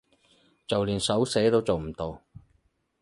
[0.65, 2.23] 就連手寫都做唔到